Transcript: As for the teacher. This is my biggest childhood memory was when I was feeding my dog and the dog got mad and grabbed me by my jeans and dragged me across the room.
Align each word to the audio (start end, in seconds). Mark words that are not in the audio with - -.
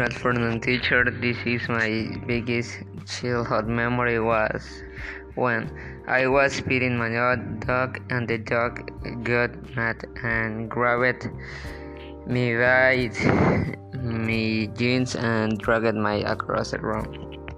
As 0.00 0.14
for 0.14 0.32
the 0.32 0.58
teacher. 0.58 1.04
This 1.04 1.36
is 1.44 1.68
my 1.68 2.16
biggest 2.26 2.80
childhood 3.04 3.66
memory 3.66 4.18
was 4.18 4.82
when 5.34 5.68
I 6.08 6.26
was 6.28 6.60
feeding 6.60 6.96
my 6.96 7.10
dog 7.66 8.00
and 8.08 8.26
the 8.26 8.38
dog 8.38 8.88
got 9.22 9.52
mad 9.76 10.02
and 10.22 10.70
grabbed 10.70 11.28
me 12.26 12.56
by 12.56 13.10
my 13.92 14.70
jeans 14.78 15.14
and 15.14 15.58
dragged 15.58 15.94
me 15.94 16.24
across 16.24 16.70
the 16.70 16.78
room. 16.78 17.51